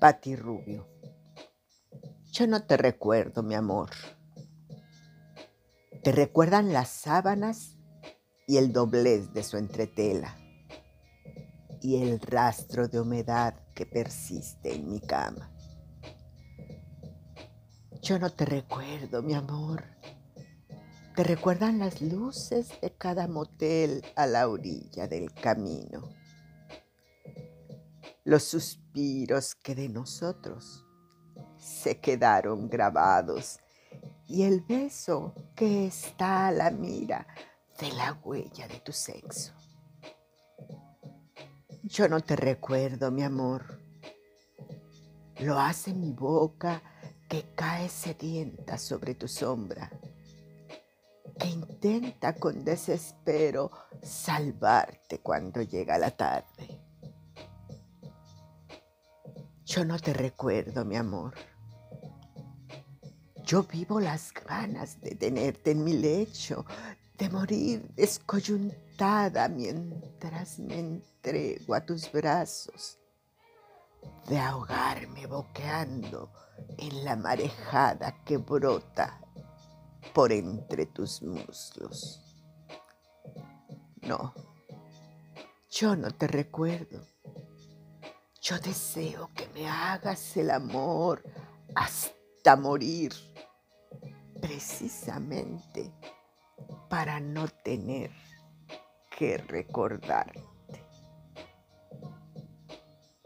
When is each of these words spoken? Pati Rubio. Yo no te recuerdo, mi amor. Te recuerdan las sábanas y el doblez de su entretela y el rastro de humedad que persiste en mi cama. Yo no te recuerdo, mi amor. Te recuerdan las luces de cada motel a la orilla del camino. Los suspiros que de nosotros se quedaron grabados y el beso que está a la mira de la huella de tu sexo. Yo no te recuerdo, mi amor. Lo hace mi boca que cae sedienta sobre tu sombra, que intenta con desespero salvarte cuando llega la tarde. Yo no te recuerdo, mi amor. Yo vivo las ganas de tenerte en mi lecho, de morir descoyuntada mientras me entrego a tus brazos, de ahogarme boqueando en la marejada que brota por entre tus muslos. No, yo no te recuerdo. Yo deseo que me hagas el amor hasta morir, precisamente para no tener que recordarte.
Pati 0.00 0.36
Rubio. 0.36 0.86
Yo 2.30 2.46
no 2.46 2.62
te 2.62 2.76
recuerdo, 2.76 3.42
mi 3.42 3.56
amor. 3.56 3.90
Te 6.04 6.12
recuerdan 6.12 6.72
las 6.72 6.88
sábanas 6.88 7.76
y 8.46 8.58
el 8.58 8.72
doblez 8.72 9.32
de 9.32 9.42
su 9.42 9.56
entretela 9.56 10.36
y 11.80 12.00
el 12.00 12.20
rastro 12.20 12.86
de 12.86 13.00
humedad 13.00 13.54
que 13.74 13.86
persiste 13.86 14.72
en 14.72 14.88
mi 14.88 15.00
cama. 15.00 15.50
Yo 18.00 18.20
no 18.20 18.30
te 18.30 18.44
recuerdo, 18.44 19.20
mi 19.24 19.34
amor. 19.34 19.82
Te 21.16 21.24
recuerdan 21.24 21.80
las 21.80 22.00
luces 22.00 22.70
de 22.80 22.92
cada 22.96 23.26
motel 23.26 24.04
a 24.14 24.28
la 24.28 24.48
orilla 24.48 25.08
del 25.08 25.34
camino. 25.34 26.08
Los 28.28 28.42
suspiros 28.42 29.54
que 29.54 29.74
de 29.74 29.88
nosotros 29.88 30.84
se 31.56 31.98
quedaron 31.98 32.68
grabados 32.68 33.58
y 34.26 34.42
el 34.42 34.60
beso 34.60 35.32
que 35.56 35.86
está 35.86 36.48
a 36.48 36.52
la 36.52 36.70
mira 36.70 37.26
de 37.80 37.90
la 37.92 38.20
huella 38.22 38.68
de 38.68 38.80
tu 38.80 38.92
sexo. 38.92 39.54
Yo 41.84 42.06
no 42.06 42.20
te 42.20 42.36
recuerdo, 42.36 43.10
mi 43.10 43.22
amor. 43.22 43.80
Lo 45.38 45.58
hace 45.58 45.94
mi 45.94 46.12
boca 46.12 46.82
que 47.30 47.54
cae 47.54 47.88
sedienta 47.88 48.76
sobre 48.76 49.14
tu 49.14 49.26
sombra, 49.26 49.90
que 51.40 51.48
intenta 51.48 52.34
con 52.34 52.62
desespero 52.62 53.70
salvarte 54.02 55.20
cuando 55.20 55.62
llega 55.62 55.96
la 55.96 56.10
tarde. 56.10 56.87
Yo 59.68 59.84
no 59.84 59.98
te 59.98 60.14
recuerdo, 60.14 60.82
mi 60.86 60.96
amor. 60.96 61.34
Yo 63.44 63.64
vivo 63.64 64.00
las 64.00 64.32
ganas 64.32 64.98
de 65.02 65.14
tenerte 65.14 65.72
en 65.72 65.84
mi 65.84 65.92
lecho, 65.92 66.64
de 67.18 67.28
morir 67.28 67.86
descoyuntada 67.94 69.46
mientras 69.50 70.58
me 70.58 70.78
entrego 70.78 71.74
a 71.74 71.84
tus 71.84 72.10
brazos, 72.10 72.98
de 74.26 74.38
ahogarme 74.38 75.26
boqueando 75.26 76.32
en 76.78 77.04
la 77.04 77.16
marejada 77.16 78.24
que 78.24 78.38
brota 78.38 79.20
por 80.14 80.32
entre 80.32 80.86
tus 80.86 81.20
muslos. 81.20 82.42
No, 84.00 84.32
yo 85.68 85.94
no 85.94 86.10
te 86.10 86.26
recuerdo. 86.26 87.04
Yo 88.40 88.58
deseo 88.60 89.30
que 89.34 89.48
me 89.48 89.68
hagas 89.68 90.36
el 90.36 90.50
amor 90.50 91.22
hasta 91.74 92.56
morir, 92.56 93.12
precisamente 94.40 95.92
para 96.88 97.18
no 97.20 97.48
tener 97.48 98.10
que 99.16 99.38
recordarte. 99.38 100.47